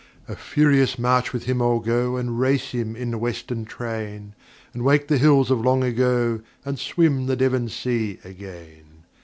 A 0.27 0.35
furious 0.35 0.97
march 0.97 1.31
with 1.31 1.43
him 1.43 1.61
I'll 1.61 1.77
go 1.79 2.15
And 2.17 2.39
race 2.39 2.71
him 2.71 2.95
in 2.95 3.11
the 3.11 3.19
Western 3.19 3.65
train, 3.65 4.33
And 4.73 4.83
wake 4.83 5.09
the 5.09 5.17
hiUs 5.19 5.51
I 5.51 5.53
used 5.85 5.95
to 5.95 6.01
know 6.01 6.41
And 6.65 6.79
swim 6.79 7.27
the 7.27 7.35
Devon 7.35 7.69
sea 7.69 8.17
again. 8.23 9.03